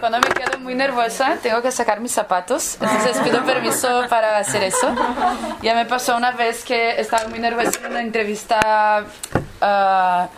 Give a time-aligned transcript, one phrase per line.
[0.00, 4.62] cuando me quedo muy nerviosa tengo que sacar mis zapatos, entonces pido permiso para hacer
[4.62, 4.94] eso.
[5.62, 9.04] Ya me pasó una vez que estaba muy nerviosa en una entrevista
[9.60, 10.28] ah,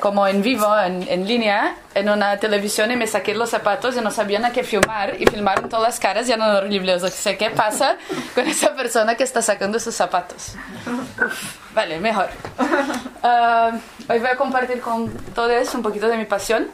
[0.00, 4.00] como en vivo, en, en línea, en una televisión y me saqué los zapatos y
[4.00, 7.02] no sabían a qué filmar y filmaron todas las caras y eran horribles.
[7.02, 7.96] O sea, ¿qué pasa
[8.34, 10.54] con esa persona que está sacando sus zapatos?
[11.74, 12.28] vale, mejor.
[13.22, 13.72] Ah,
[14.08, 16.68] hoy voy a compartir con todos un poquito de mi pasión.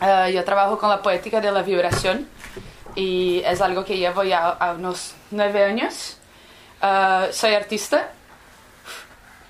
[0.00, 2.26] Ah, yo trabajo con la poética de la vibración
[2.94, 6.16] y es algo que llevo ya a unos nueve años.
[6.80, 8.08] Ah, soy artista.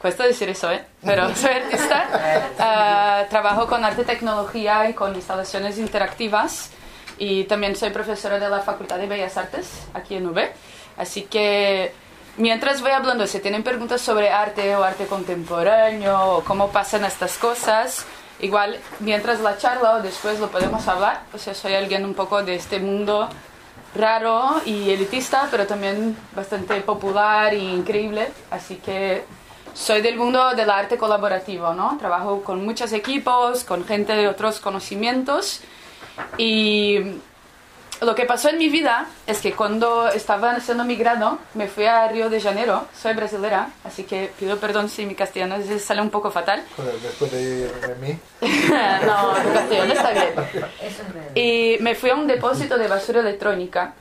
[0.00, 0.84] Cuesta decir eso, ¿eh?
[1.05, 2.08] Pero soy artista.
[2.58, 6.70] Ah, trabajo con arte, tecnología y con instalaciones interactivas.
[7.16, 10.41] Y también soy profesora de la Facultad de Bellas Artes aquí en UB.
[10.96, 11.92] Así que
[12.38, 17.38] mientras voy hablando, si tienen preguntas sobre arte o arte contemporáneo o cómo pasan estas
[17.38, 18.06] cosas,
[18.42, 21.22] igual mientras la charla o después lo podemos hablar.
[21.32, 23.28] O sea, soy alguien un poco de este mundo
[23.94, 28.28] raro y elitista, pero también bastante popular e increíble.
[28.50, 29.24] Así que
[29.74, 31.97] soy del mundo del arte colaborativo, ¿no?
[31.98, 35.60] Trabajo con muchos equipos, con gente de otros conocimientos
[36.36, 37.20] y
[38.01, 41.84] lo que pasó en mi vida es que cuando estaba haciendo mi grado me fui
[41.84, 46.11] a Río de Janeiro, soy brasilera, así que pido perdón si mi castellano sale un
[46.11, 46.62] poco fatal.
[47.03, 48.19] Después de mí.
[48.41, 50.33] no, mi castellano está bien.
[51.34, 53.95] Y me fui a un depósito de basura electrónica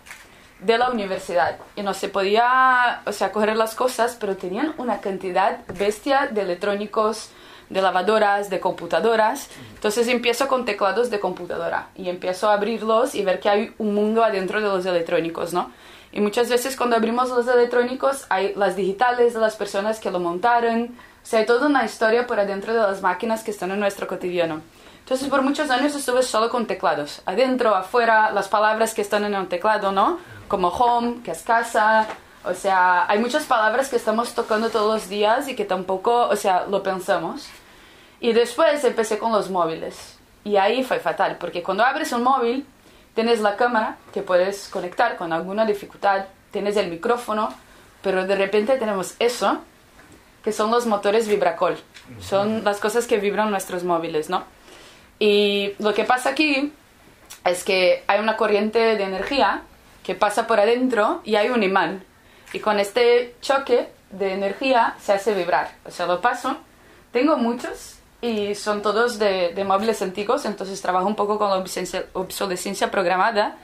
[0.60, 5.00] de la universidad y no se podía, o sea, coger las cosas, pero tenían una
[5.00, 7.30] cantidad bestia de electrónicos,
[7.70, 9.50] de lavadoras, de computadoras.
[9.76, 13.94] Entonces empiezo con teclados de computadora y empiezo a abrirlos y ver que hay un
[13.94, 15.72] mundo adentro de los electrónicos, ¿no?
[16.12, 20.20] Y muchas veces cuando abrimos los electrónicos hay las digitales de las personas que lo
[20.20, 23.80] montaron, o sea, hay toda una historia por adentro de las máquinas que están en
[23.80, 24.62] nuestro cotidiano.
[25.00, 29.36] Entonces por muchos años estuve solo con teclados, adentro, afuera, las palabras que están en
[29.36, 30.20] un teclado, ¿no?
[30.48, 32.08] Como home, que es casa,
[32.44, 36.36] o sea, hay muchas palabras que estamos tocando todos los días y que tampoco, o
[36.36, 37.48] sea, lo pensamos.
[38.20, 40.18] Y después empecé con los móviles.
[40.44, 42.66] Y ahí fue fatal, porque cuando abres un móvil,
[43.14, 47.54] tienes la cámara que puedes conectar con alguna dificultad, tienes el micrófono,
[48.02, 49.60] pero de repente tenemos eso,
[50.44, 51.78] que son los motores Vibracol.
[52.22, 54.44] Son las cosas que vibran nuestros móviles, ¿no?
[55.20, 56.74] Y lo que pasa aquí
[57.46, 59.62] es que hay una corriente de energía
[60.04, 62.04] que pasa por adentro y hay un imán.
[62.54, 65.72] Y con este choque de energía se hace vibrar.
[65.86, 66.58] O sea, lo paso.
[67.12, 71.64] Tengo muchos y son todos de, de móviles antiguos, entonces trabajo un poco con la
[72.14, 73.58] obsolescencia programada.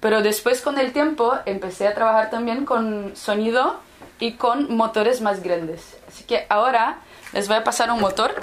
[0.00, 3.80] Pero después con el tiempo empecé a trabajar también con sonido
[4.20, 5.96] y con motores más grandes.
[6.08, 6.98] Así que ahora
[7.32, 8.34] les voy a pasar un motor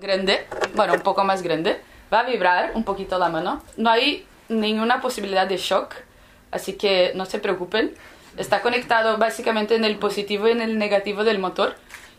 [0.00, 1.80] grande, bueno, un poco más grande.
[2.12, 3.62] Va a vibrar un poquito la mano.
[3.76, 5.94] No hay ninguna posibilidad de shock,
[6.50, 7.94] así que no se preocupen.
[8.36, 11.74] Está conectado básicamente en el positivo y en el negativo del motor.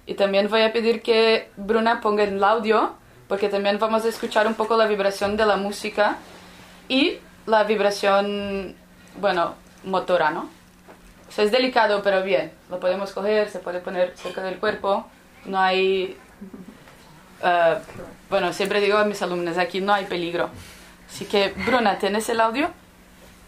[0.05, 2.93] Y también voy a pedir que Bruna ponga el audio,
[3.27, 6.17] porque también vamos a escuchar un poco la vibración de la música
[6.89, 8.75] y la vibración,
[9.19, 10.49] bueno, motora, ¿no?
[11.27, 12.51] O sea, es delicado, pero bien.
[12.69, 15.07] Lo podemos coger, se puede poner cerca del cuerpo.
[15.45, 16.17] No hay...
[17.41, 17.79] Uh,
[18.29, 20.49] bueno, siempre digo a mis alumnos, aquí no hay peligro.
[21.09, 22.69] Así que, Bruna, ¿tienes el audio?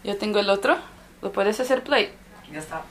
[0.03, 0.77] Yo tengo el otro.
[1.21, 2.13] ¿Lo puedes hacer play?
[2.51, 2.81] Ya está.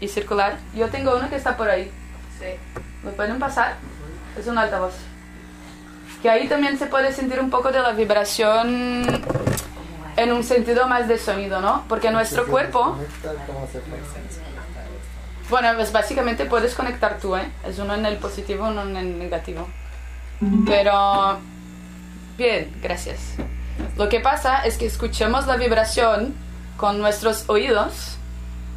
[0.00, 0.56] Y circular.
[0.74, 1.90] Yo tengo uno que está por ahí.
[2.38, 2.46] Sí.
[3.04, 3.76] ¿Lo pueden pasar?
[4.38, 4.94] Es un altavoz.
[6.22, 9.06] Que ahí también se puede sentir un poco de la vibración
[10.16, 11.84] en un sentido más de sonido, ¿no?
[11.88, 12.96] Porque nuestro cuerpo,
[15.48, 17.48] bueno, pues básicamente puedes conectar tú, ¿eh?
[17.64, 19.68] Es uno en el positivo, uno en el negativo.
[20.66, 21.38] Pero,
[22.36, 23.18] bien, gracias.
[23.96, 26.34] Lo que pasa es que escuchemos la vibración
[26.76, 28.16] con nuestros oídos,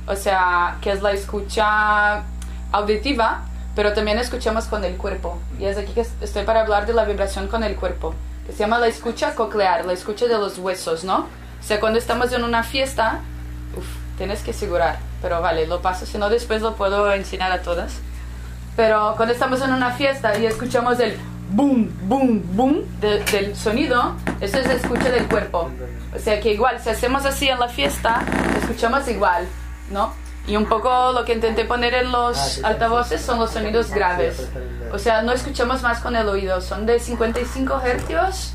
[0.07, 2.23] o sea, que es la escucha
[2.71, 3.45] auditiva,
[3.75, 5.37] pero también escuchamos con el cuerpo.
[5.59, 8.13] Y es aquí que estoy para hablar de la vibración con el cuerpo,
[8.45, 11.19] que se llama la escucha coclear, la escucha de los huesos, ¿no?
[11.59, 13.19] O sea, cuando estamos en una fiesta,
[13.77, 13.85] uf,
[14.17, 17.93] tienes que asegurar, pero vale, lo paso, si no después lo puedo enseñar a todas.
[18.75, 21.17] Pero cuando estamos en una fiesta y escuchamos el
[21.51, 25.69] boom, boom, boom de- del sonido, eso es escucha del cuerpo.
[26.15, 28.21] O sea que igual, si hacemos así en la fiesta,
[28.61, 29.45] escuchamos igual,
[29.91, 30.13] ¿no?
[30.47, 34.49] Y un poco lo que intenté poner en los altavoces son los sonidos graves.
[34.91, 38.53] O sea, no escuchamos más con el oído, son de 55 hercios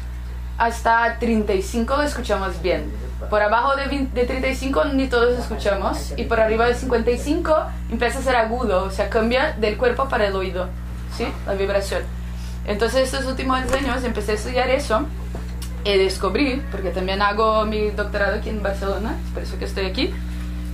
[0.59, 2.91] hasta 35 lo escuchamos bien.
[3.31, 7.55] Por abajo de, 20 de 35 ni todos escuchamos y por arriba de 55
[7.91, 10.69] empieza a ser agudo, o sea, cambia del cuerpo para el oído,
[11.17, 11.27] ¿sí?
[11.47, 12.03] La vibración.
[12.67, 15.07] Entonces estos últimos años empecé a estudiar eso
[15.85, 19.87] Y descubrí, porque también hago mi doctorado aquí en Barcelona, es por eso que estoy
[19.87, 20.13] aquí,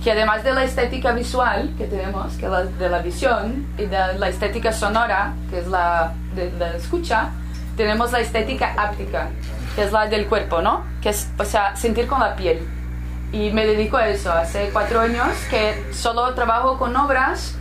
[0.03, 3.97] que además de la estética visual que tenemos, que la de la visión, y de
[4.17, 7.29] la estética sonora, que es la de la escucha,
[7.77, 9.29] tenemos la estética áptica,
[9.75, 10.83] que es la del cuerpo, ¿no?
[11.01, 12.67] Que es, o sea, sentir con la piel.
[13.31, 14.31] Y me dedico a eso.
[14.31, 17.55] Hace cuatro años que solo trabajo con obras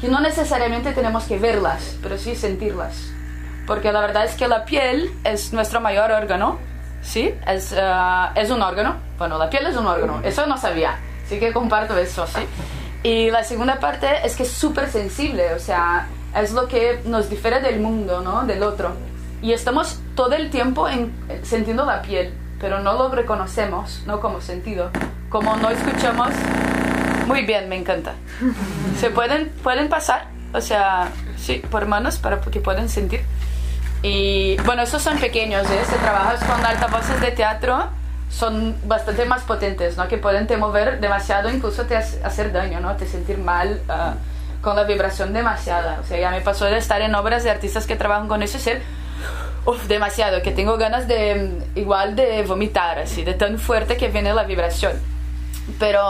[0.00, 3.10] que no necesariamente tenemos que verlas, pero sí sentirlas.
[3.66, 6.58] Porque la verdad es que la piel es nuestro mayor órgano,
[7.00, 7.34] ¿sí?
[7.46, 8.96] Es, uh, es un órgano.
[9.18, 10.98] Bueno, la piel es un órgano, eso no sabía.
[11.26, 12.40] Así que comparto eso, ¿sí?
[13.02, 17.28] Y la segunda parte es que es súper sensible, o sea, es lo que nos
[17.28, 18.46] difiere del mundo, ¿no?
[18.46, 18.92] Del otro.
[19.42, 21.12] Y estamos todo el tiempo en,
[21.42, 24.90] sintiendo la piel, pero no lo reconocemos, no como sentido.
[25.28, 26.30] Como no escuchamos,
[27.26, 28.14] muy bien, me encanta.
[29.00, 33.22] Se pueden, pueden pasar, o sea, sí, por manos para que puedan sentir.
[34.02, 35.80] Y bueno, esos son pequeños, ¿eh?
[35.88, 37.88] Si trabajas con altavoces de teatro,
[38.36, 40.08] son bastante más potentes, ¿no?
[40.08, 42.94] Que pueden te mover demasiado, incluso te hacer daño, ¿no?
[42.96, 45.98] Te sentir mal uh, con la vibración demasiada.
[46.02, 48.58] O sea, ya me pasó de estar en obras de artistas que trabajan con eso
[48.58, 48.82] y ser
[49.64, 54.34] uf, demasiado, que tengo ganas de igual de vomitar, así, de tan fuerte que viene
[54.34, 54.92] la vibración.
[55.78, 56.02] Pero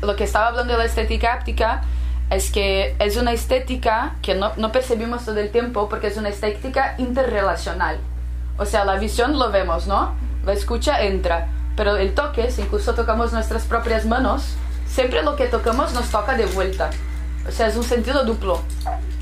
[0.00, 1.82] lo que estaba hablando de la estética áptica
[2.30, 6.30] es que es una estética que no, no percibimos todo el tiempo porque es una
[6.30, 7.98] estética interrelacional.
[8.56, 10.14] O sea, la visión lo vemos, ¿no?
[10.46, 14.54] La escucha entra, pero el toque, si incluso tocamos nuestras propias manos,
[14.86, 16.90] siempre lo que tocamos nos toca de vuelta.
[17.46, 18.62] O sea, es un sentido duplo.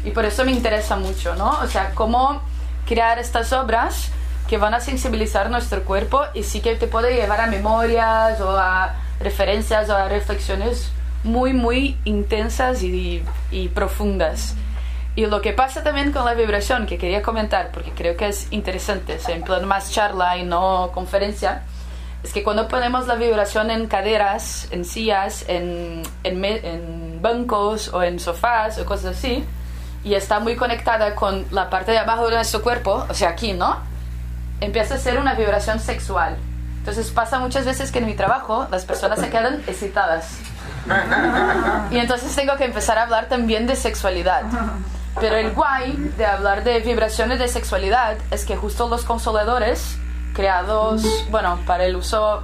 [0.04, 1.58] Y por eso me interesa mucho, ¿no?
[1.60, 2.40] O sea, cómo
[2.86, 4.10] crear estas obras
[4.48, 8.56] que van a sensibilizar nuestro cuerpo y sí que te puede llevar a memorias o
[8.56, 10.90] a referencias o a reflexiones
[11.22, 14.54] muy, muy intensas y, y, profundas.
[15.16, 18.48] Y lo que pasa también con la vibración, que quería comentar, porque creo que es
[18.50, 21.62] interesante, o en plan más charla y no conferencia,
[22.24, 28.02] es que cuando ponemos la vibración en caderas, en sillas, en, en, en bancos o
[28.02, 29.44] en sofás o cosas así,
[30.02, 33.52] y está muy conectada con la parte de abajo de nuestro cuerpo, o sea, aquí,
[33.52, 33.76] ¿no?
[34.62, 36.38] Empieza a ser una vibración sexual.
[36.78, 40.38] Entonces pasa muchas veces que en mi trabajo las personas se quedan excitadas.
[41.90, 44.44] Y entonces tengo que empezar a hablar también de sexualidad.
[45.20, 49.98] Pero el guay de hablar de vibraciones de sexualidad es que justo los consoladores
[50.34, 52.42] creados, bueno, para el uso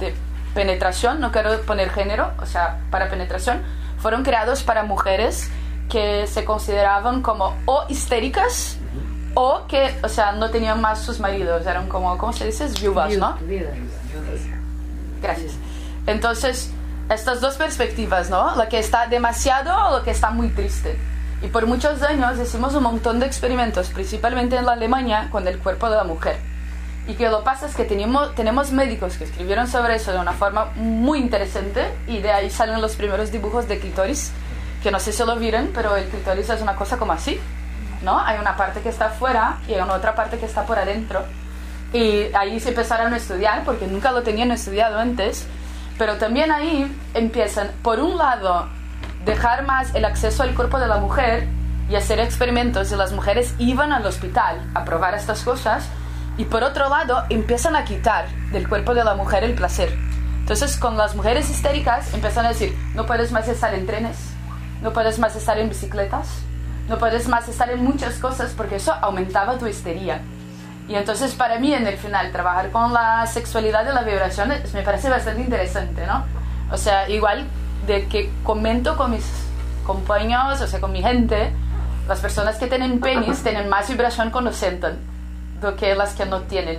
[0.00, 0.14] de
[0.54, 3.60] penetración, no quiero poner género, o sea, para penetración,
[3.98, 5.50] fueron creados para mujeres
[5.90, 8.78] que se consideraban como o histéricas
[9.34, 12.68] o que, o sea, no tenían más sus maridos, eran como, ¿cómo se dice?
[12.80, 13.36] Viudas, ¿no?
[15.20, 15.52] Gracias.
[16.06, 16.70] Entonces,
[17.10, 18.56] estas dos perspectivas, ¿no?
[18.56, 20.98] La que está demasiado o la que está muy triste.
[21.42, 25.58] Y por muchos años hicimos un montón de experimentos, principalmente en la Alemania, con el
[25.58, 26.38] cuerpo de la mujer.
[27.08, 30.32] Y que lo pasa es que tenemos, tenemos médicos que escribieron sobre eso de una
[30.32, 34.32] forma muy interesante y de ahí salen los primeros dibujos de clitoris
[34.82, 37.40] que no sé si lo vieron, pero el clitoris es una cosa como así,
[38.02, 38.18] ¿no?
[38.18, 41.24] Hay una parte que está afuera y hay una otra parte que está por adentro.
[41.92, 45.46] Y ahí se empezaron a estudiar, porque nunca lo tenían estudiado antes,
[45.98, 48.68] pero también ahí empiezan, por un lado,
[49.24, 51.48] dejar más el acceso al cuerpo de la mujer
[51.88, 55.88] y hacer experimentos y las mujeres iban al hospital a probar estas cosas
[56.38, 59.96] y por otro lado empiezan a quitar del cuerpo de la mujer el placer.
[60.40, 64.16] Entonces con las mujeres histéricas empiezan a decir, no puedes más estar en trenes,
[64.82, 66.28] no puedes más estar en bicicletas,
[66.88, 70.20] no puedes más estar en muchas cosas porque eso aumentaba tu histeria.
[70.88, 74.82] Y entonces para mí en el final trabajar con la sexualidad de la vibración me
[74.82, 76.24] parece bastante interesante, ¿no?
[76.70, 77.46] O sea, igual
[77.86, 79.24] de que comento con mis
[79.84, 81.50] compañeros, o sea, con mi gente,
[82.06, 85.15] las personas que tienen penis tienen más vibración cuando sienten
[85.60, 86.78] do que las que no tienen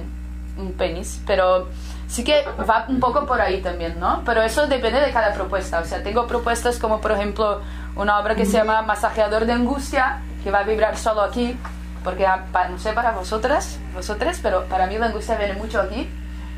[0.57, 1.67] un penis, pero
[2.07, 4.23] sí que va un poco por ahí también, ¿no?
[4.25, 7.61] Pero eso depende de cada propuesta, o sea, tengo propuestas como por ejemplo
[7.95, 11.57] una obra que se llama Masajeador de Angustia, que va a vibrar solo aquí,
[12.03, 12.25] porque
[12.69, 16.09] no sé para vosotras, vosotras, pero para mí la angustia viene mucho aquí.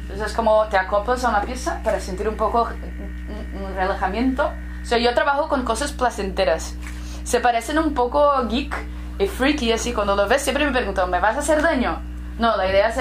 [0.02, 4.52] Entonces es como te acoplas a una pieza para sentir un poco un relajamiento.
[4.82, 6.76] O sea, yo trabajo con cosas placenteras.
[7.24, 8.76] Se parecen un poco geek
[9.20, 12.02] y freaky, así cuando lo ves siempre me preguntan, ¿me vas a hacer daño?
[12.40, 12.96] No, la idea es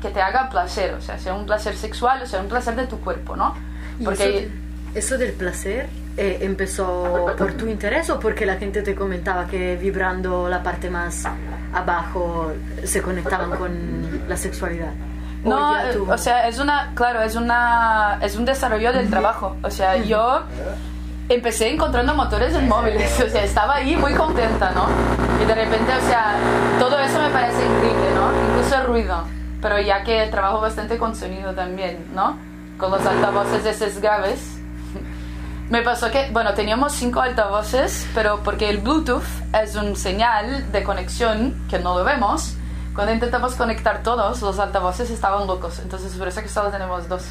[0.00, 2.86] que te haga placer, o sea, sea un placer sexual o sea un placer de
[2.86, 3.54] tu cuerpo, ¿no?
[4.04, 4.50] Porque
[4.94, 9.76] eso del placer eh, empezó por tu interés o porque la gente te comentaba que
[9.76, 11.24] vibrando la parte más
[11.72, 12.52] abajo
[12.84, 14.92] se conectaban con la sexualidad?
[15.44, 15.74] No,
[16.08, 19.56] o sea, es una, claro, es una, es un desarrollo del trabajo.
[19.62, 20.42] O sea, yo
[21.28, 24.86] empecé encontrando motores en móviles, o sea, estaba ahí muy contenta, ¿no?
[25.42, 26.34] Y de repente, o sea,
[26.78, 28.09] todo eso me parece increíble,
[28.72, 29.24] el ruido.
[29.62, 32.38] pero ya que trabajo bastante con sonido también, ¿no?
[32.78, 34.58] Con los altavoces esos graves.
[35.70, 39.22] Me pasó que, bueno, teníamos cinco altavoces, pero porque el Bluetooth
[39.62, 42.56] es un señal de conexión que no lo vemos,
[42.94, 45.78] cuando intentamos conectar todos, los altavoces estaban locos.
[45.78, 47.24] Entonces, por eso que solo tenemos dos.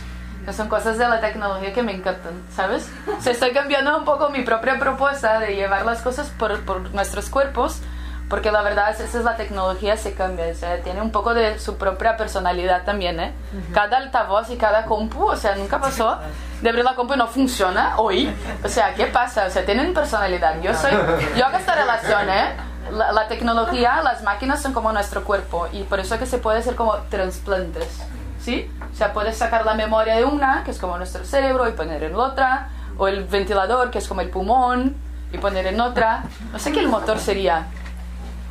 [0.46, 2.90] Que son cosas de la tecnología que me encantan, ¿sabes?
[3.20, 7.30] Se estoy cambiando un poco mi propia propuesta de llevar las cosas por, por nuestros
[7.30, 7.82] cuerpos,
[8.30, 11.58] porque la verdad esa es la tecnología, se cambia, o sea, tiene un poco de
[11.58, 13.34] su propia personalidad también, ¿eh?
[13.74, 16.20] Cada altavoz y cada compu, o sea, nunca pasó
[16.62, 18.32] de abrir la compu y no funciona hoy.
[18.64, 19.46] O sea, ¿qué pasa?
[19.48, 20.62] O sea, tienen personalidad.
[20.62, 20.92] Yo soy,
[21.36, 22.56] yo hago esta relación, ¿eh?
[22.92, 26.38] La, la tecnología, las máquinas son como nuestro cuerpo y por eso es que se
[26.38, 28.00] puede hacer como trasplantes,
[28.40, 28.72] ¿sí?
[28.92, 32.04] O sea, puedes sacar la memoria de una, que es como nuestro cerebro, y poner
[32.04, 34.96] en otra, o el ventilador, que es como el pulmón,
[35.32, 36.24] y poner en otra.
[36.52, 37.68] No sé qué el motor sería.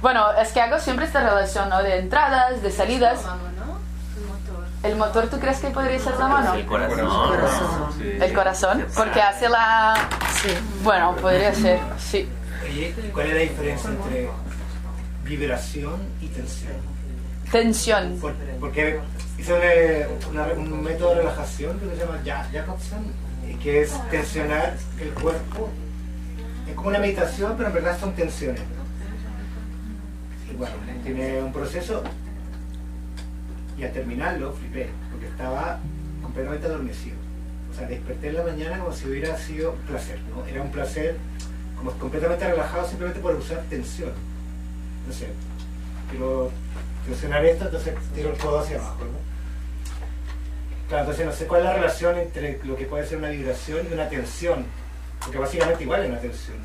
[0.00, 1.82] Bueno, es que hago siempre esta relación, ¿no?
[1.82, 3.20] De entradas, de salidas.
[4.84, 6.54] ¿El motor tú crees que podría ser la mano?
[6.54, 7.08] El corazón.
[7.28, 8.02] corazón.
[8.22, 9.94] El corazón, porque hace la...
[10.40, 10.50] Sí.
[10.84, 12.28] Bueno, podría ser, sí.
[13.12, 14.28] ¿cuál es la diferencia entre
[15.24, 16.72] vibración y tensión?
[17.50, 18.18] Tensión.
[18.20, 19.00] Por- porque
[19.36, 19.52] hice
[20.30, 23.04] una- una- un método de relajación que se llama Ja- Jacobson,
[23.50, 25.70] y que es tensionar el cuerpo.
[26.68, 28.62] Es como una meditación, pero en verdad son tensiones.
[30.56, 30.74] Bueno,
[31.04, 32.02] tiene un proceso
[33.78, 35.78] y al terminarlo flipé, porque estaba
[36.22, 37.16] completamente adormecido.
[37.70, 40.44] O sea, desperté en la mañana como si hubiera sido placer, ¿no?
[40.46, 41.16] Era un placer
[41.76, 44.12] como completamente relajado simplemente por usar tensión.
[45.06, 45.28] No sé,
[46.10, 46.50] quiero
[47.06, 49.28] tensionar esto, entonces tiro el codo hacia abajo, ¿no?
[50.88, 53.86] Claro, entonces no sé cuál es la relación entre lo que puede ser una vibración
[53.88, 54.64] y una tensión,
[55.20, 56.56] porque básicamente igual es una tensión,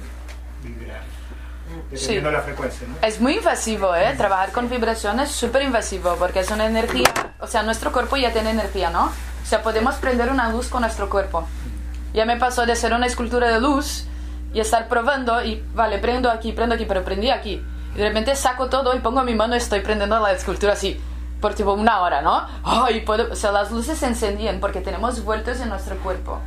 [0.63, 1.01] vibrar,
[1.91, 2.96] dependiendo de la frecuencia, ¿no?
[3.08, 4.13] Es muy invasivo, ¿eh?
[4.17, 8.32] Trabajar con vibración es súper invasivo porque es una energía, o sea, nuestro cuerpo ya
[8.32, 9.05] tiene energía, ¿no?
[9.05, 11.48] O sea, podemos prender una luz con nuestro cuerpo.
[12.13, 14.05] Ya me pasó de ser una escultura de luz
[14.53, 17.62] y estar probando y, vale, prendo aquí, prendo aquí, pero prendí aquí.
[17.96, 21.00] Y de repente saco todo y pongo mi mano y estoy prendiendo la escultura así,
[21.41, 22.46] por tipo una hora, ¿no?
[22.63, 26.39] Ay, puedo, o sea, las luces se encendían porque tenemos vueltos en nuestro cuerpo.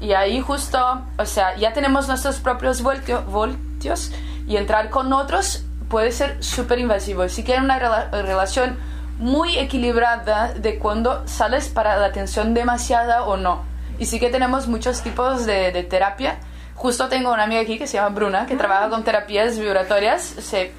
[0.00, 4.12] Y ahí justo, o sea, ya tenemos nuestros propios voltio- voltios
[4.50, 7.24] y entrar con otros puede ser súper invasivo.
[7.44, 8.76] Que hay una rela- relación
[9.18, 13.62] muy equilibrada de cuando sales para la atención demasiada o no.
[13.98, 16.38] Y sí que tenemos muchos tipos de, de terapia.
[16.74, 20.22] Justo tengo una amiga aquí que se llama Bruna, que trabaja con terapias vibratorias.
[20.22, 20.72] Se,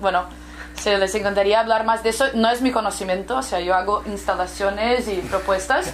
[0.00, 0.24] bueno,
[0.74, 2.24] se les encantaría hablar más de eso.
[2.34, 5.92] No es mi conocimiento, o sea, yo hago instalaciones y propuestas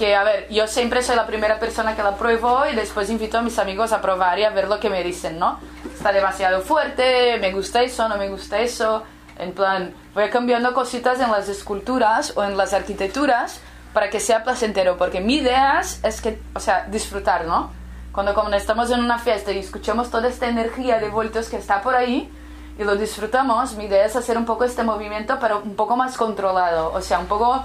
[0.00, 3.36] que, a ver, yo siempre soy la primera persona que la pruebo y después invito
[3.36, 5.60] a mis amigos a probar y a ver lo que me dicen, ¿no?
[5.94, 9.02] Está demasiado fuerte, me gusta eso, no me gusta eso.
[9.38, 13.60] En plan, voy cambiando cositas en las esculturas o en las arquitecturas
[13.92, 17.70] para que sea placentero, porque mi idea es, que, o sea, disfrutar, ¿no?
[18.10, 21.82] Cuando, cuando estamos en una fiesta y escuchamos toda esta energía de voltios que está
[21.82, 22.32] por ahí
[22.78, 26.16] y lo disfrutamos, mi idea es hacer un poco este movimiento, pero un poco más
[26.16, 27.62] controlado, o sea, un poco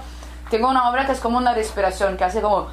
[0.50, 2.68] tengo una obra que es como una respiración, que hace como...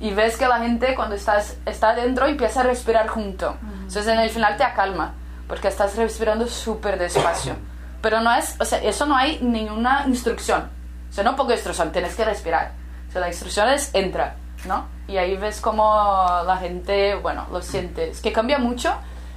[0.00, 3.56] y ves que la gente cuando estás, está dentro empieza a respirar junto.
[3.62, 5.14] Entonces en el final te acalma,
[5.46, 7.56] porque estás respirando súper despacio.
[8.00, 10.70] Pero no es, o sea, eso no hay ninguna instrucción.
[11.10, 12.72] O sea, no pongo instrucción, tienes que respirar.
[13.08, 14.36] O sea, la instrucción es entra,
[14.66, 14.86] ¿no?
[15.08, 15.82] Y ahí ves como
[16.46, 18.10] la gente, bueno, lo siente.
[18.10, 18.94] Es que cambia mucho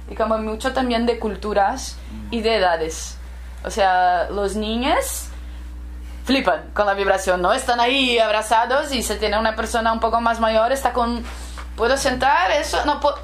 [0.08, 1.96] y cambia mucho también de culturas
[2.30, 3.18] y de edades.
[3.64, 5.26] O sea, los niños
[6.24, 7.52] flipan con la vibración, ¿no?
[7.52, 11.24] Están ahí abrazados y se tiene una persona un poco más mayor, está con...
[11.76, 12.50] ¿Puedo sentar?
[12.52, 13.14] Eso, no, po-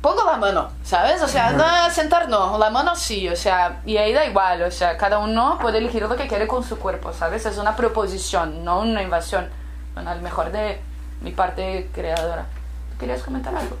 [0.00, 1.20] pongo la mano, ¿sabes?
[1.22, 4.70] O sea, no, sentar no, la mano sí, o sea, y ahí da igual, o
[4.70, 7.44] sea, cada uno puede elegir lo que quiere con su cuerpo, ¿sabes?
[7.44, 9.48] Es una proposición, no una invasión.
[9.94, 10.80] Bueno, al mejor de
[11.20, 12.46] mi parte creadora.
[12.92, 13.76] ¿Tú querías comentar algo?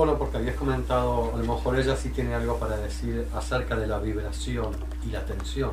[0.00, 3.86] Bueno, porque habías comentado, a lo mejor ella sí tiene algo para decir acerca de
[3.86, 4.74] la vibración
[5.06, 5.72] y la tensión.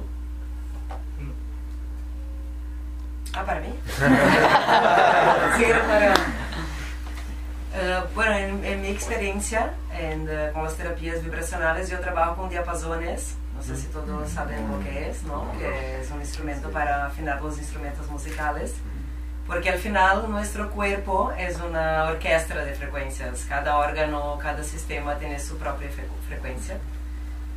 [3.34, 3.68] Ah, para mí.
[5.58, 6.14] Sí, para-
[7.74, 12.50] Eh, bueno, en, en mi experiencia en, eh, con las terapias vibracionales, yo trabajo con
[12.50, 13.36] diapasones.
[13.56, 15.50] No sé si todos saben lo que es, ¿no?
[15.58, 18.74] Que es un instrumento para afinar los instrumentos musicales.
[19.48, 23.46] Porque al final nuestro cuerpo es una orquesta de frecuencias.
[23.48, 26.78] Cada órgano, cada sistema tiene su propia fre- frecuencia.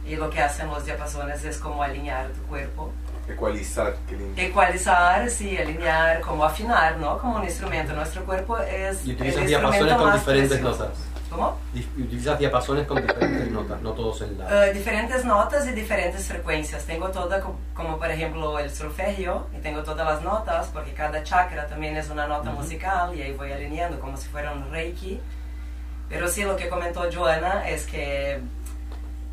[0.07, 2.91] Y lo que hacen los diapasones es como alinear tu cuerpo
[3.29, 4.41] Ecualizar, que lindo.
[4.41, 7.19] ecualizar, sí, alinear, como afinar, ¿no?
[7.19, 7.93] Como un instrumento.
[7.93, 10.91] Nuestro cuerpo es Y instrumento diapasones con diferentes precioso.
[11.31, 11.57] ¿Cómo?
[11.97, 14.67] Utilizas diapasones con diferentes notas, no todos en la.
[14.67, 16.85] Eh, diferentes notas y diferentes frecuencias.
[16.85, 21.23] Tengo toda, co- como por ejemplo el solfegio, y tengo todas las notas, porque cada
[21.23, 25.21] chakra también es una nota musical, y ahí voy alineando como si fuera un reiki.
[26.09, 28.41] Pero sí, lo que comentó Joana es que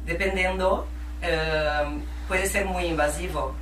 [0.05, 0.87] dependiendo,
[1.21, 3.55] eh, puede ser muy invasivo.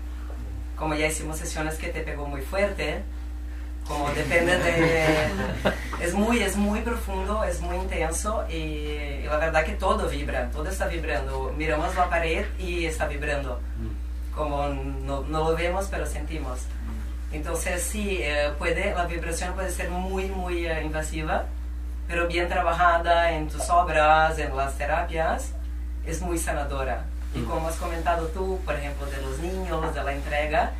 [0.75, 3.01] Como ya hicimos sesiones que te pegó muy fuerte,
[3.87, 4.95] como depende de...
[6.01, 10.51] Es muy, es muy profundo, es muy intenso y, y la verdad que todo vibra,
[10.51, 11.53] todo está vibrando.
[11.57, 13.61] Miramos la pared y está vibrando.
[14.35, 16.59] Como no, no lo vemos, pero sentimos.
[17.31, 21.45] Entonces sí, eh, puede, la vibración puede ser muy, muy eh, invasiva,
[22.07, 25.53] pero bien trabajada en tus obras, en las terapias,
[26.05, 27.05] es muy sanadora.
[27.33, 30.71] Y como has comentado tú, por ejemplo, de los niños, de la entrega,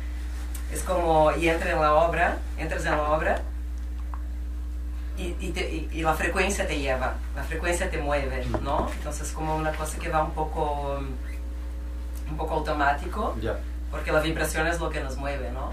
[0.72, 3.40] es como, y entra en la obra, entras en la obra,
[5.18, 8.90] y, y, te- y- y la frecuencia te lleva, la frecuencia te mueve, ¿no?
[8.98, 10.98] Entonces como una cosa que va un poco,
[12.30, 13.58] un poco automático, Ya.
[13.90, 15.72] porque la vibración es lo que nos mueve, ¿no?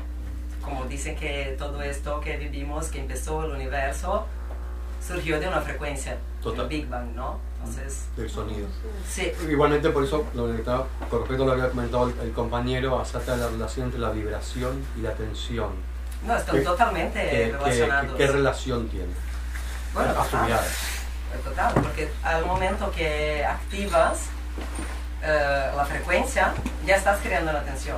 [0.62, 4.26] Como dicen que todo esto que vivimos, que empezó el universo,
[5.05, 6.62] surgió de una frecuencia, Total.
[6.62, 7.39] el Big Bang, ¿no?
[7.60, 8.67] Entonces, del sonido.
[9.10, 12.19] sí, Igualmente por eso, lo que estaba, con respecto a lo que había comentado el,
[12.22, 15.69] el compañero acerca de la relación entre la vibración y la tensión.
[16.25, 18.15] no, están ¿Qué- totalmente ¿Qué, qué- relacionados.
[18.17, 19.13] qué relación tiene?
[19.93, 20.43] Bueno, a total.
[20.45, 20.65] mirada.
[21.43, 24.25] Total, porque al momento que activas
[25.24, 26.53] eh, la frecuencia,
[26.86, 27.98] ya estás creando una tensión.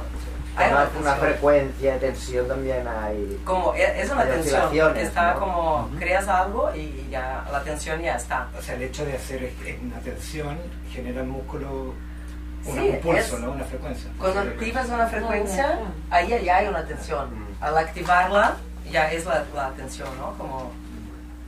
[0.57, 3.41] Hay una Una, frecuencia de tensión también hay.
[3.43, 5.39] Como, e- es una tensión, está ¿no?
[5.39, 8.47] como, creas algo y ya la tensión ya está.
[8.57, 9.51] O sea, el hecho de hacer
[9.83, 10.57] una tensión
[10.91, 11.93] genera el músculo
[12.65, 13.51] una- Sí, un pulso, es- ¿no?
[13.51, 14.09] Una frecuencia.
[14.17, 17.27] Cuando activas una frecuencia, ahí ya hay una tensión.
[17.61, 18.55] Al activarla,
[18.91, 20.37] ya es la, la tensión, ¿no?
[20.37, 20.71] Como,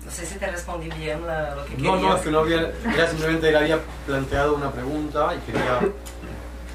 [0.06, 2.02] no sé si te respondí bien la- lo que No, querías.
[2.02, 5.80] no, es que no había, era simplemente le había planteado una pregunta y quería,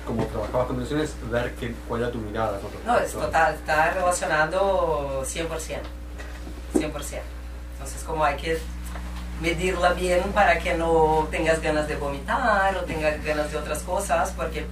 [0.07, 2.59] como trabajabas con tensiones, ver qué, cuál era tu mirada.
[2.87, 5.79] No, es total, está relacionado 100%.
[6.75, 7.21] 100%.
[7.75, 8.59] Entonces, como hay que
[9.41, 14.33] medirla bien para que no tengas ganas de vomitar o tengas ganas de otras cosas,
[14.37, 14.67] porque,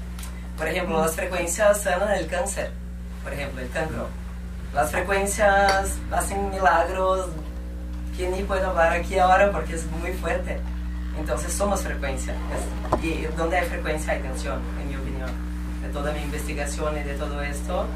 [0.57, 2.71] por ejemplo, las frecuencias sanan el cáncer,
[3.25, 4.07] por ejemplo, el cancro.
[4.75, 7.27] Las frecuencias hacen milagros
[8.17, 10.61] que ni puedo hablar aquí ahora porque es muy fuerte.
[11.19, 12.33] Entonces somos frecuencia.
[12.33, 14.61] Es- y donde hay frecuencia hay tensión,
[15.93, 17.87] toda mi investigación y de todo esto,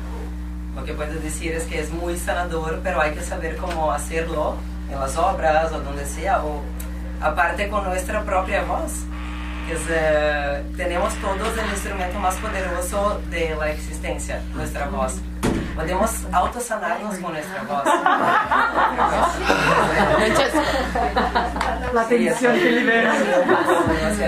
[0.74, 4.56] lo que puedo decir es que es muy sanador, pero hay que saber cómo hacerlo
[4.90, 6.60] en las obras o donde sea, o
[7.20, 8.92] aparte con nuestra propia voz.
[9.66, 15.14] que es, eh, tenemos todos el instrumento más poderoso de la existencia, nuestra voz.
[15.74, 17.82] Podemos autosanarnos con nuestra voz.
[21.94, 23.12] La tensión que libera.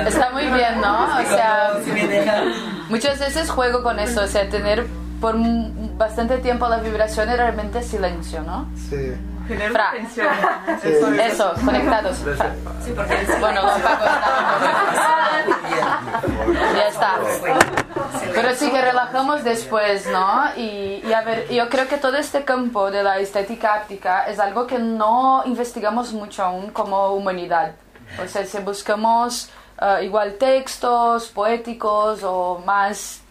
[0.09, 1.05] Está muy bien, ¿no?
[1.05, 2.49] O sea, Si me dejan
[2.89, 4.87] muchas veces juego con eso, o sea, tener
[5.21, 5.37] por
[5.97, 8.69] bastante tiempo la vibración y realmente silencio, ¿no?
[8.89, 9.15] Sí.
[9.73, 9.93] Fra.
[9.93, 10.27] tensión.
[10.83, 10.89] Sí.
[11.23, 12.17] Eso, conectados.
[12.19, 12.53] Fra.
[12.85, 14.05] Sí, porque el Bueno, lo apago.
[16.75, 17.19] Ya está.
[18.35, 20.45] Pero sí que relajamos después, ¿no?
[20.57, 24.39] Y, y a ver, yo creo que todo este campo de la estética áptica es
[24.39, 27.73] algo que no investigamos mucho aún como humanidad.
[28.23, 33.23] O sea, si buscamos eh, igual textos poéticos o más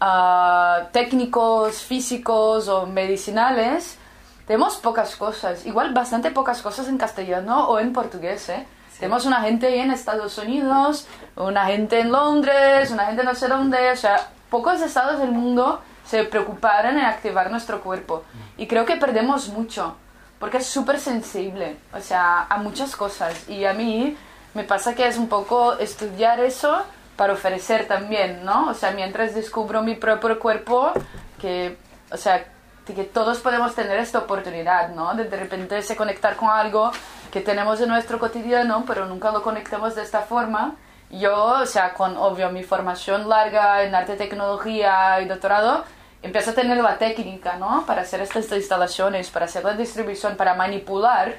[0.00, 3.98] ah, técnicos, físicos o medicinales,
[4.46, 5.64] tenemos pocas cosas.
[5.66, 8.66] Igual bastante pocas cosas en castellano o en portugués, ¿eh?
[8.98, 13.90] Tenemos una gente en Estados Unidos, una gente en Londres, una gente no sé dónde,
[13.90, 18.22] o sea, pocos estados del mundo se preocuparon en activar nuestro cuerpo.
[18.56, 19.96] Y creo que perdemos mucho,
[20.38, 23.48] porque es súper sensible, o sea, a muchas cosas.
[23.48, 24.16] Y a mí
[24.54, 26.84] me pasa que es un poco estudiar eso
[27.16, 28.68] para ofrecer también, ¿no?
[28.68, 30.92] O sea, mientras descubro mi propio cuerpo,
[31.40, 31.76] que,
[32.10, 32.46] o sea,
[32.86, 35.14] que todos podemos tener esta oportunidad, ¿no?
[35.14, 36.92] De de repente se conectar con algo
[37.32, 40.76] que tenemos en nuestro cotidiano, pero nunca lo conectamos de esta forma.
[41.10, 45.84] Yo, o sea, con obvio mi formación larga en arte, tecnología y doctorado,
[46.22, 47.84] empiezo a tener la técnica, ¿no?
[47.86, 51.34] Para hacer estas instalaciones, para hacer la distribución, para manipular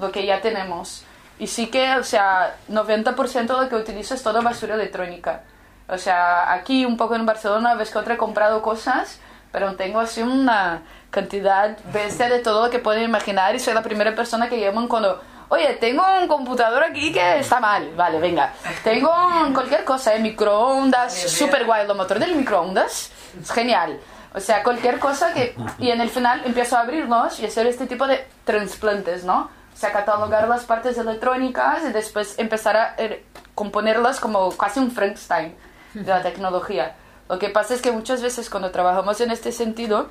[0.00, 1.04] lo que ya tenemos.
[1.38, 5.42] Y sí que, o sea, 90% de lo que utilizo es toda basura electrónica.
[5.88, 9.18] O sea, aquí un poco en Barcelona ves que otra he comprado cosas,
[9.50, 13.82] pero tengo así una cantidad bestia de todo lo que pueden imaginar y soy la
[13.82, 18.52] primera persona que llaman cuando, oye, tengo un computador aquí que está mal, vale, venga.
[18.82, 19.12] Tengo
[19.52, 20.20] cualquier cosa, ¿eh?
[20.20, 24.00] microondas, súper guay, lo motor del microondas, es genial.
[24.34, 25.54] O sea, cualquier cosa que...
[25.78, 29.50] Y en el final empiezo a abrirlos y hacer este tipo de trasplantes, ¿no?
[29.82, 35.54] Sea, catalogar las partes electrónicas y después empezar a eh, componerlas como casi un Frankenstein
[35.94, 36.94] de la tecnología.
[37.28, 40.08] Lo que pasa es que muchas veces cuando trabajamos en este sentido,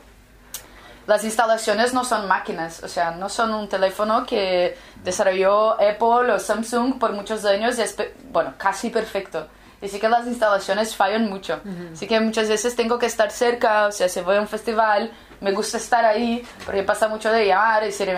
[1.08, 6.40] las instalaciones no son máquinas, o sea, no son un teléfono que desarrolló Apple o
[6.40, 7.96] Samsung por muchos años y es,
[8.32, 9.48] bueno, casi perfecto.
[9.82, 11.60] Y sí que las instalaciones fallan mucho.
[11.94, 15.12] Así que muchas veces tengo que estar cerca, o sea, si voy a un festival,
[15.40, 18.16] me gusta estar ahí, porque pasa mucho de llamar y decirme,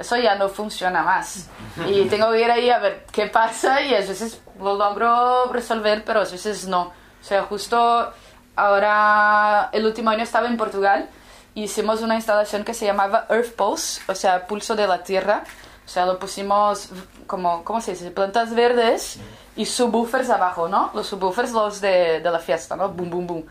[0.00, 1.46] eso ya no funciona más.
[1.86, 6.04] Y tengo que ir ahí a ver qué pasa y a veces lo logro resolver,
[6.04, 6.84] pero a veces no.
[6.84, 8.10] O sea, justo
[8.56, 11.08] ahora, el último año estaba en Portugal
[11.54, 15.44] y hicimos una instalación que se llamaba Earth Pulse, o sea, pulso de la tierra.
[15.84, 16.88] O sea, lo pusimos
[17.26, 18.10] como, ¿cómo se dice?
[18.10, 19.18] Plantas verdes
[19.54, 20.90] y subwoofers abajo, ¿no?
[20.94, 22.88] Los subwoofers, los de, de la fiesta, ¿no?
[22.88, 23.44] Boom, boom, boom.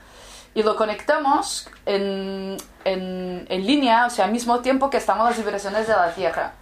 [0.55, 5.37] Y lo conectamos en, en, en línea, o sea, al mismo tiempo que estamos las
[5.37, 6.53] vibraciones de la tierra.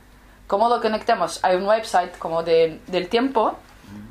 [0.48, 1.40] ¿Cómo lo conectamos?
[1.44, 3.58] Hay un website como de, del tiempo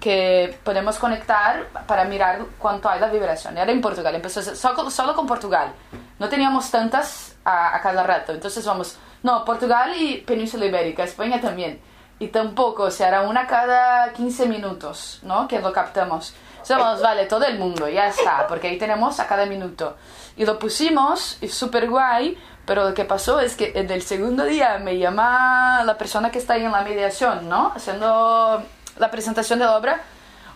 [0.01, 3.57] que podemos conectar para mirar cuánto hay la vibración.
[3.57, 5.73] Era en Portugal, empezó solo, solo con Portugal.
[6.19, 8.33] No teníamos tantas a, a cada rato.
[8.33, 11.81] Entonces vamos, no, Portugal y Península Ibérica, España también.
[12.19, 15.47] Y tampoco, o sea, era una cada 15 minutos, ¿no?
[15.49, 16.35] Que lo captamos.
[16.69, 19.97] Vamos, vale, todo el mundo, ya está, porque ahí tenemos a cada minuto.
[20.37, 24.45] Y lo pusimos, y súper guay, pero lo que pasó es que en el segundo
[24.45, 27.73] día me llama la persona que está ahí en la mediación, ¿no?
[27.75, 28.63] Haciendo
[28.99, 30.01] la presentación de la obra.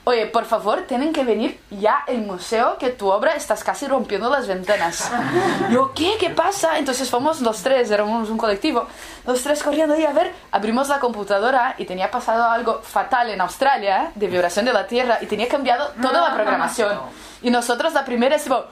[0.05, 4.31] Oye, por favor, tienen que venir ya el museo que tu obra estás casi rompiendo
[4.31, 5.11] las ventanas.
[5.71, 6.17] Yo, ¿qué?
[6.19, 6.79] ¿Qué pasa?
[6.79, 8.87] Entonces fuimos los tres, éramos un colectivo,
[9.27, 13.43] los tres corriendo ahí a ver, abrimos la computadora y tenía pasado algo fatal en
[13.43, 16.99] Australia, de vibración de la Tierra, y tenía cambiado toda la programación.
[17.43, 18.65] Y nosotros la primera es tipo,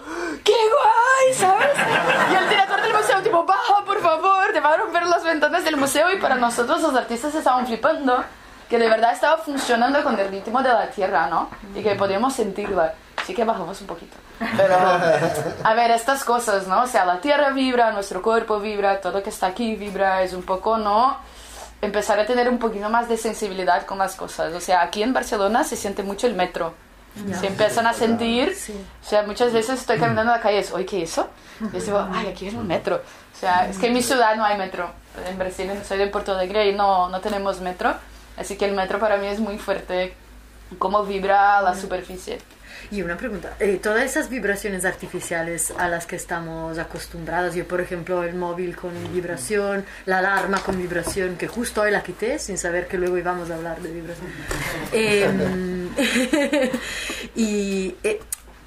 [0.44, 1.34] ¡qué guay!
[1.34, 1.68] ¿Sabes?
[2.32, 5.64] Y el director del museo tipo, baja, por favor, te va a romper las ventanas
[5.64, 6.10] del museo.
[6.10, 8.24] Y para nosotros los artistas estaban flipando
[8.68, 11.50] que de verdad estaba funcionando con el ritmo de la tierra, ¿no?
[11.74, 12.94] Y que podíamos sentirla.
[13.26, 14.16] Sí que bajamos un poquito.
[14.56, 14.76] Pero,
[15.64, 16.82] a ver, estas cosas, ¿no?
[16.82, 20.42] O sea, la tierra vibra, nuestro cuerpo vibra, todo que está aquí vibra, es un
[20.42, 21.18] poco, ¿no?
[21.82, 24.52] Empezar a tener un poquito más de sensibilidad con las cosas.
[24.54, 26.74] O sea, aquí en Barcelona se siente mucho el metro.
[27.40, 28.56] Se empiezan a sentir,
[29.02, 31.28] o sea, muchas veces estoy caminando en la calle y es, oye, ¿qué es eso?
[31.72, 32.96] Y digo, ay, aquí hay un metro.
[32.96, 34.88] O sea, es que en mi ciudad no hay metro.
[35.28, 37.94] En Brasil, soy de Porto Alegre y no, no tenemos metro.
[38.38, 40.12] Así que el metro para mí es muy fuerte,
[40.78, 42.38] cómo vibra la superficie.
[42.90, 47.80] Y una pregunta, eh, todas esas vibraciones artificiales a las que estamos acostumbrados, yo por
[47.80, 52.56] ejemplo el móvil con vibración, la alarma con vibración, que justo hoy la quité sin
[52.56, 54.30] saber que luego íbamos a hablar de vibración.
[54.92, 56.70] Eh,
[57.34, 58.20] y eh,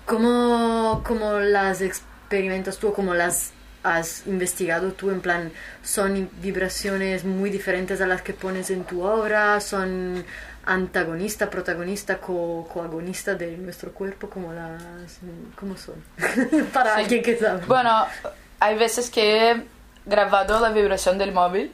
[0.06, 5.52] ¿cómo, ¿cómo las experimentas tú, cómo las has investigado tú en plan
[5.84, 10.24] son vibraciones muy diferentes a las que pones en tu obra son
[10.65, 14.82] antagonista protagonista co coagonista de nuestro cuerpo como las
[15.60, 15.96] cómo son
[16.74, 17.02] para Sí.
[17.02, 18.06] alguien que sabe Bueno,
[18.60, 19.63] hay veces que he
[20.06, 21.72] grabado la vibración del móvil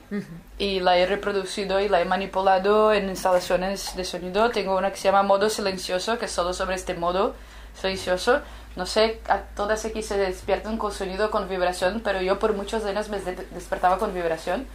[0.57, 4.49] y la he reproducido y la he manipulado en instalaciones de sonido.
[4.49, 7.35] Tengo una que se llama modo silencioso, que es solo sobre este modo
[7.79, 8.39] silencioso.
[8.75, 12.85] No sé, a todas aquí se despiertan con sonido, con vibración, pero yo por muchos
[12.85, 14.67] años me de- despertaba con vibración.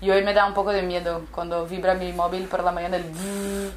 [0.00, 2.96] Y hoy me da un poco de miedo cuando vibra mi móvil por la mañana
[2.96, 3.04] el...
[3.04, 3.72] bzz,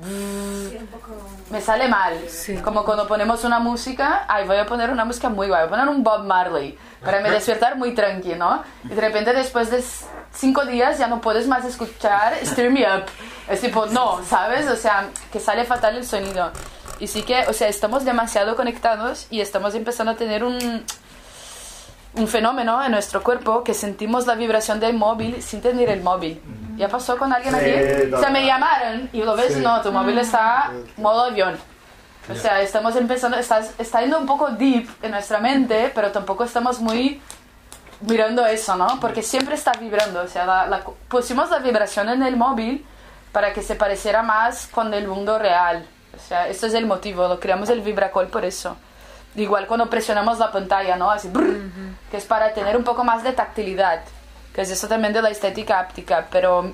[0.00, 1.50] bzz.
[1.50, 2.16] Me sale mal.
[2.28, 2.56] Sí.
[2.58, 5.70] Como cuando ponemos una música, ay, voy a poner una música muy guay, voy a
[5.70, 8.62] poner un Bob Marley para me despertar muy tranqui, ¿no?
[8.84, 9.82] Y de repente después de
[10.32, 13.04] cinco días ya no puedes más escuchar Stir Me Up.
[13.48, 14.68] Es tipo, no, ¿sabes?
[14.68, 16.52] O sea, que sale fatal el sonido.
[17.00, 20.84] Y sí que, o sea, estamos demasiado conectados y estamos empezando a tener un,
[22.14, 26.40] un fenómeno en nuestro cuerpo que sentimos la vibración del móvil sin tener el móvil.
[26.76, 28.12] ¿Ya pasó con alguien Sí, aquí?
[28.14, 29.60] O sea, me llamaron y lo ves, Sí.
[29.60, 31.56] no, tu móvil está modo avión.
[32.30, 36.44] O sea, estamos empezando, estás, está yendo un poco deep en nuestra mente, pero tampoco
[36.44, 37.22] estamos muy
[38.00, 39.00] mirando eso, ¿no?
[39.00, 40.20] Porque siempre está vibrando.
[40.22, 42.84] O sea, la- la- pusimos la vibración en el móvil
[43.32, 45.86] para que se pareciera más con el mundo real.
[46.16, 48.76] O sea, esto es el motivo, lo creamos el vibracol por eso.
[49.34, 51.10] Igual cuando presionamos la pantalla, ¿no?
[51.10, 51.70] Así, brrr,
[52.10, 54.02] que es para tener un poco más de tactilidad,
[54.54, 56.72] que es eso también de la estética áptica, pero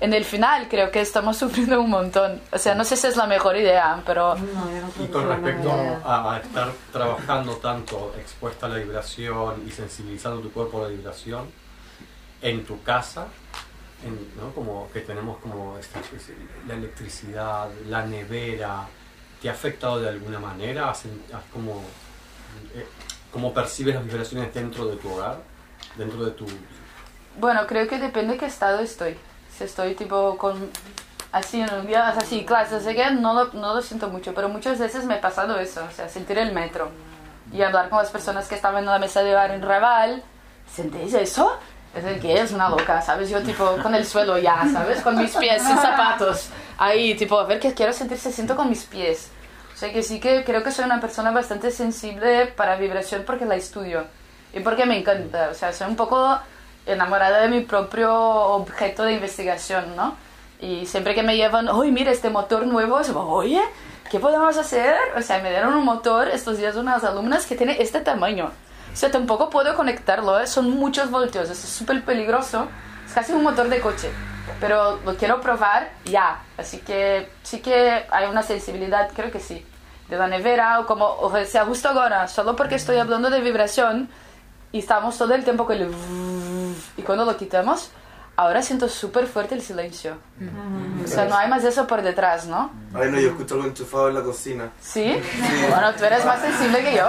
[0.00, 2.40] en el final creo que estamos sufriendo un montón.
[2.52, 4.36] O sea, no sé si es la mejor idea, pero
[5.00, 5.70] Y con respecto
[6.04, 10.88] a, a estar trabajando tanto expuesta a la vibración y sensibilizando tu cuerpo a la
[10.88, 11.48] vibración
[12.42, 13.28] en tu casa,
[14.04, 14.52] en- ¿no?
[14.54, 16.00] como que tenemos como esta-
[16.66, 18.86] la electricidad, la nevera,
[19.40, 20.90] ¿te ha afectado de alguna manera?
[20.90, 21.82] ¿Has, has como,
[22.74, 22.86] eh,
[23.32, 25.38] ¿Cómo percibes las vibraciones dentro de tu hogar?
[25.96, 26.46] Dentro de tu...
[27.38, 29.16] Bueno, creo que depende de qué estado estoy.
[29.56, 30.68] Si estoy tipo con
[31.32, 34.50] así en un día así, claro, sé que no lo, no lo siento mucho, pero
[34.50, 36.90] muchas veces me ha pasado eso, o sea, sentir el metro
[37.54, 40.22] y hablar con las personas que estaban en la mesa de bar en Raval,
[40.70, 41.58] ¿sentéis eso?
[41.94, 43.28] Es el que es una loca, ¿sabes?
[43.28, 45.02] Yo tipo con el suelo ya, ¿sabes?
[45.02, 46.48] Con mis pies sin zapatos.
[46.78, 49.30] Ahí, tipo, a ver qué quiero sentir, se siento con mis pies.
[49.74, 53.44] O sea que sí que creo que soy una persona bastante sensible para vibración porque
[53.44, 54.04] la estudio
[54.54, 55.48] y porque me encanta.
[55.50, 56.38] O sea, soy un poco
[56.86, 60.16] enamorada de mi propio objeto de investigación, ¿no?
[60.60, 63.60] Y siempre que me llevan, oye, mira este motor nuevo, es como, oye,
[64.10, 64.94] ¿qué podemos hacer?
[65.16, 68.52] O sea, me dieron un motor estos días unas alumnas que tiene este tamaño.
[68.94, 70.46] O tampoco puedo conectarlo, ¿eh?
[70.46, 72.68] son muchos voltios, es súper peligroso.
[73.06, 74.10] Es casi un motor de coche,
[74.60, 76.42] pero lo quiero probar ya.
[76.56, 79.64] Así que sí que hay una sensibilidad, creo que sí,
[80.08, 84.08] de la nevera o como, o sea, justo ahora, solo porque estoy hablando de vibración
[84.70, 85.90] y estamos todo el tiempo con el...
[86.96, 87.90] Y cuando lo quitamos,
[88.36, 90.16] ahora siento súper fuerte el silencio.
[91.04, 92.70] O sea, no hay más eso por detrás, ¿no?
[92.94, 94.70] Ay, no, yo escucho algo enchufado en la cocina.
[94.80, 95.20] ¿Sí?
[95.68, 97.08] Bueno, tú eres más sensible que yo.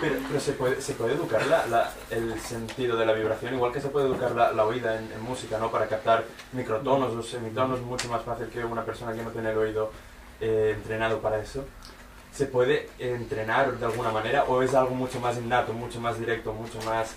[0.00, 3.72] Pero, pero se, puede, se puede educar la, la- el sentido de la vibración, igual
[3.72, 5.70] que se puede educar la, la oída en, en música, ¿no?
[5.70, 9.58] Para captar microtonos o semitonos, mucho más fácil que una persona que no tiene el
[9.58, 9.90] oído
[10.40, 11.64] eh, entrenado para eso.
[12.32, 16.52] ¿Se puede entrenar de alguna manera o es algo mucho más innato, mucho más directo,
[16.52, 17.14] mucho más...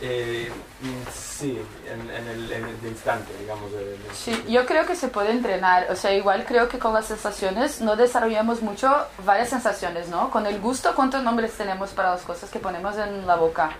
[0.00, 1.60] eh, mm, sí,
[1.90, 3.70] en, en el, en el instante, digamos.
[3.72, 5.86] de- de- Sí, yo creo que se puede entrenar.
[5.90, 10.30] O sea, igual creo que con las sensaciones no desarrollamos mucho varias sensaciones, ¿no?
[10.30, 13.70] Con el gusto, ¿cuántos nombres tenemos para las cosas que ponemos en la boca?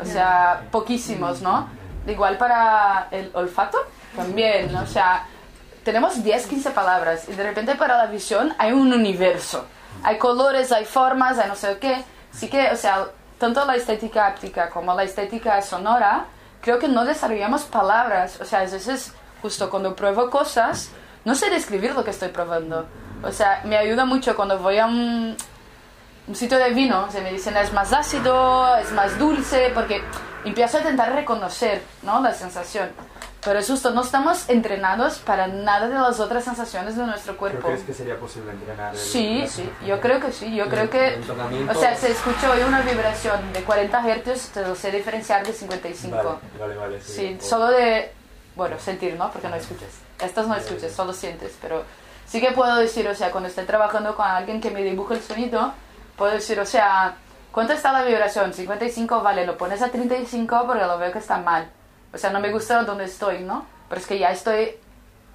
[0.00, 1.68] O sea, poquísimos, ¿no?
[2.06, 3.78] Igual para el olfato,
[4.16, 4.82] también, ¿no?
[4.82, 5.26] O sea,
[5.84, 9.66] tenemos 10, 15 palabras y de repente para la visión hay un universo.
[10.02, 12.02] Hay colores, hay formas, hay no sé qué.
[12.34, 13.06] Así que, o sea,
[13.38, 16.26] tanto la estética áptica como la estética sonora,
[16.60, 18.40] creo que no desarrollamos palabras.
[18.40, 20.90] O sea, a veces, justo cuando pruebo cosas,
[21.24, 22.86] no sé describir lo que estoy probando.
[23.22, 25.36] O sea, me ayuda mucho cuando voy a un,
[26.32, 30.02] sitio de vino, se me dicen es más ácido, es más dulce, porque
[30.44, 32.20] empiezo a intentar reconocer ¿no?
[32.20, 32.90] la sensación.
[33.44, 37.38] Pero es justo, no estamos entrenados para nada de las otras sensaciones de nuestro ¿Pero
[37.38, 37.66] cuerpo.
[37.68, 38.94] crees que sería posible entrenar?
[38.94, 41.20] el- Sí, sí, yo creo que sí, yo creo que...
[41.70, 45.52] O sea, se escucha hoy una vibración de 40 Hz, te lo sé diferenciar de
[45.52, 46.16] 55.
[46.16, 47.00] Vale, vale, vale.
[47.02, 48.12] Sí, O- solo de,
[48.56, 49.30] bueno, sentir, ¿no?
[49.30, 49.90] Porque no escuchas.
[50.20, 51.82] Estas no escuchas, solo sientes, pero
[52.26, 55.22] sí que puedo decir, o sea, cuando estoy trabajando con alguien que me dibuja el
[55.22, 55.74] sonido,
[56.16, 57.16] puedo decir, o sea,
[57.52, 58.54] ¿cuánto está la vibración?
[58.54, 61.68] 55, vale, lo pones a 35 porque lo veo que está mal.
[62.14, 63.66] O sea, no me gusta donde estoy, ¿no?
[63.88, 64.76] Pero es que ya estoy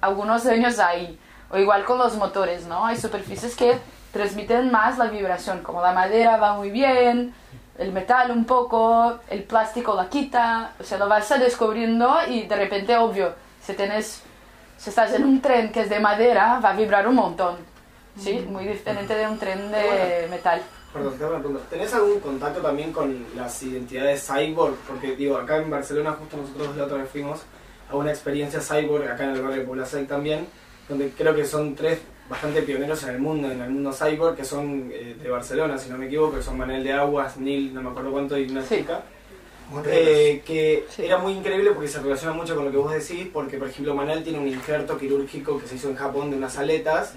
[0.00, 1.18] algunos años ahí.
[1.50, 2.86] O igual con los motores, ¿no?
[2.86, 3.78] Hay superficies que
[4.12, 7.34] transmiten más la vibración, como la madera va muy bien,
[7.78, 12.42] el metal un poco, el plástico la quita, o sea, lo vas a descubriendo y
[12.42, 14.22] de repente, obvio, si tienes,
[14.76, 17.56] si estás en un tren que es de madera, va a vibrar un montón,
[18.18, 18.46] ¿sí?
[18.50, 20.60] Muy diferente de un tren de metal.
[20.92, 21.62] Perdón, te una pregunta.
[21.70, 24.74] ¿Tenés algún contacto también con las identidades cyborg?
[24.88, 27.40] Porque, digo, acá en Barcelona justo nosotros la otra vez fuimos
[27.88, 30.46] a una experiencia cyborg, acá en el barrio de Poblasec también,
[30.88, 34.44] donde creo que son tres bastante pioneros en el mundo, en el mundo cyborg, que
[34.44, 37.82] son eh, de Barcelona, si no me equivoco, que son Manel de Aguas, Nil, no
[37.82, 38.78] me acuerdo cuánto, y una Sí.
[38.78, 39.02] chica.
[39.86, 41.04] Eh, que Sí.
[41.04, 43.94] era muy increíble porque se relaciona mucho con lo que vos decís, porque por ejemplo
[43.94, 47.14] Manel tiene un injerto quirúrgico que se hizo en Japón de unas aletas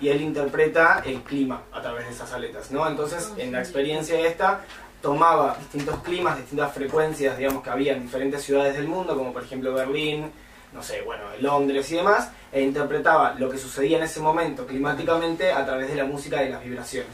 [0.00, 2.88] y él interpreta el clima a través de esas aletas, ¿no?
[2.88, 4.64] Entonces, en la experiencia esta,
[5.02, 9.42] tomaba distintos climas, distintas frecuencias, digamos, que había en diferentes ciudades del mundo, como por
[9.42, 10.30] ejemplo Berlín,
[10.72, 15.52] no sé, bueno, Londres y demás, e interpretaba lo que sucedía en ese momento climáticamente
[15.52, 17.12] a través de la música y de las vibraciones.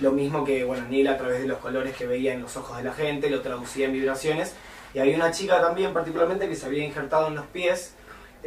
[0.00, 2.76] Lo mismo que, bueno, Neil a través de los colores que veía en los ojos
[2.76, 4.54] de la gente, lo traducía en vibraciones.
[4.92, 7.94] Y había una chica también particularmente que se había injertado en los pies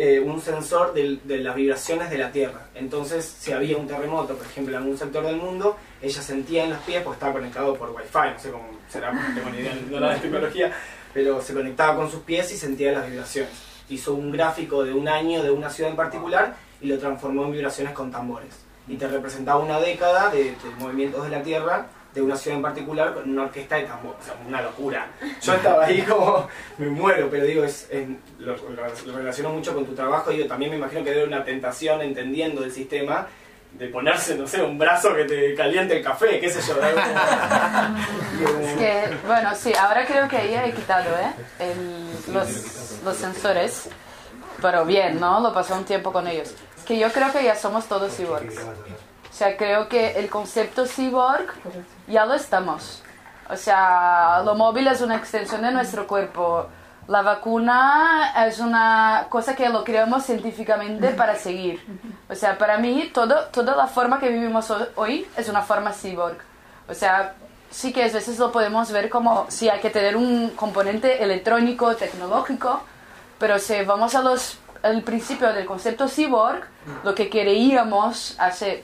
[0.01, 2.67] eh, un sensor de, las vibraciones de la Tierra.
[2.73, 6.69] Entonces, si había un terremoto, por ejemplo, en algún sector del mundo, ella sentía en
[6.69, 9.99] los pies, porque estaba conectado por Wi-Fi, no sé cómo será, tengo ni idea de
[9.99, 10.71] la tecnología,
[11.13, 13.51] pero se conectaba con sus pies y sentía las vibraciones.
[13.89, 17.51] Hizo un gráfico de un año de una ciudad en particular y lo transformó en
[17.51, 18.57] vibraciones con tambores.
[18.87, 22.63] Y te representaba una década de, de movimientos de la Tierra de una ciudad en
[22.63, 25.07] particular con una orquesta de tambor, o sea, una locura.
[25.41, 26.47] Yo estaba ahí como,
[26.79, 28.07] me muero, pero digo, es, es-
[28.39, 32.01] lo, lo- relaciono mucho con tu trabajo, digo, también me imagino que debe una tentación
[32.01, 33.27] entendiendo el sistema
[33.73, 36.73] de ponerse, no sé, un brazo que te caliente el café, qué sé yo.
[36.83, 41.33] Es que, bueno, sí, ahora creo que ahí he quitado ¿eh?
[41.59, 43.87] El- los, los sensores,
[44.61, 45.39] pero bien, ¿no?
[45.39, 46.49] Lo pasó un tiempo con ellos.
[46.77, 48.55] Es que yo creo que ya somos todos cyborgs.
[49.29, 51.47] O sea, creo que el concepto cyborg
[52.07, 53.01] ya lo estamos.
[53.49, 56.67] O sea, lo móvil es una extensión de nuestro cuerpo.
[57.07, 61.83] La vacuna es una cosa que lo creamos científicamente para seguir.
[62.29, 65.91] O sea, para mí todo, toda la forma que vivimos ho- hoy es una forma
[65.93, 66.37] cyborg.
[66.87, 67.33] O sea,
[67.71, 71.95] sí que a veces lo podemos ver como si hay que tener un componente electrónico,
[71.95, 72.81] tecnológico,
[73.39, 76.63] pero si vamos a los, al principio del concepto cyborg,
[77.03, 78.83] lo que creíamos hace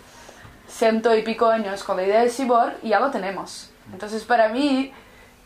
[0.68, 3.70] ciento y pico años con la idea de cyborg, ya lo tenemos.
[3.92, 4.92] Entonces, para mí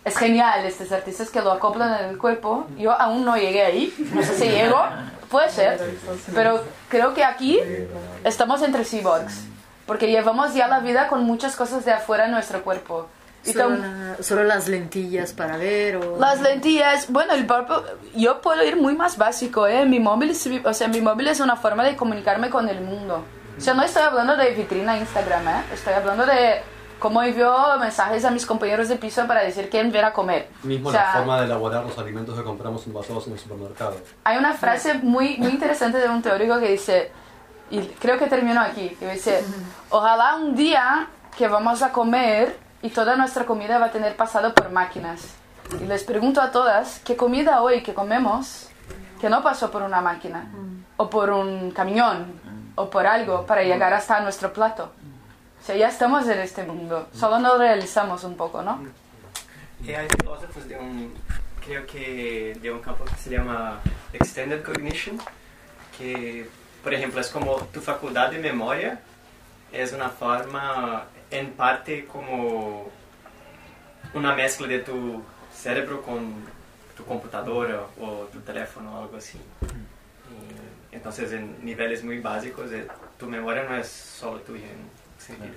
[0.06, 2.66] es genial estos artistas que lo acoplan en el cuerpo.
[2.78, 4.82] Yo aún no llegué ahí, no sé si llego,
[5.30, 5.80] puede ser,
[6.34, 7.60] pero creo que aquí
[8.24, 9.42] estamos entre cyborgs,
[9.86, 13.08] porque llevamos ya la vida con muchas cosas de afuera en nuestro cuerpo.
[13.46, 16.18] Y Solo, la- solo las lentillas para ver o...
[16.20, 17.48] las lentillas, bueno, el
[18.14, 19.86] yo puedo ir muy más básico, ¿eh?
[19.86, 23.24] Mi móvil, o sea, mi móvil es una forma de comunicarme con el mundo.
[23.60, 25.64] O sea, no estoy hablando de vitrina Instagram, ¿eh?
[25.74, 26.62] Estoy hablando de
[26.98, 30.48] cómo envío mensajes a mis compañeros de piso para decir quién viene a comer.
[30.64, 33.98] Mismo O sea, la forma de elaborar los alimentos que compramos envasados en el supermercado.
[34.24, 37.12] Hay una frase muy, muy interesante de un teórico que dice,
[37.70, 39.44] y creo que terminó aquí, que dice,
[39.90, 44.54] ojalá un día que vamos a comer y toda nuestra comida va a tener pasado
[44.54, 45.36] por máquinas.
[45.82, 48.70] Y les pregunto a todas, ¿qué comida hoy que comemos
[49.20, 50.50] que no pasó por una máquina?
[50.96, 52.40] O por un camión,
[52.80, 54.90] o por algo para llegar hasta nuestro plato.
[55.62, 58.82] O sea, ya estamos en este mundo, solo nos realizamos un poco, ¿no?
[59.84, 61.14] Y hay filósofos de un,
[61.64, 63.82] creo que de un campo que se llama
[64.14, 65.18] Extended Cognition,
[65.98, 66.50] que,
[66.82, 69.02] por ejemplo, es como tu facultad de memoria
[69.74, 72.90] es una forma, en parte, como
[74.14, 75.22] una mezcla de tu
[75.54, 76.34] cerebro con
[76.96, 79.38] tu computadora o tu teléfono o algo así.
[80.92, 84.68] Entonces, en niveles muy básicos, eh, tu memoria no es solo tuya
[85.18, 85.54] sentido.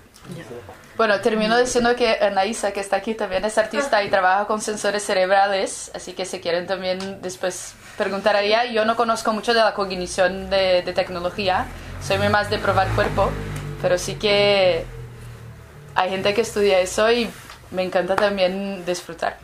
[0.96, 5.02] Bueno, termino diciendo que Anaísa, que está aquí, también es artista y trabaja con sensores
[5.04, 8.64] cerebrales, así que si quieren también después preguntar a ella.
[8.66, 11.66] Yo no conozco mucho de la cognición de, de tecnología,
[12.02, 13.30] soy muy más de probar cuerpo,
[13.80, 14.84] pero sí que
[15.94, 17.30] hay gente que estudia eso y
[17.70, 19.38] me encanta también disfrutar.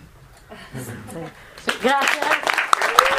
[1.82, 2.67] Gracias.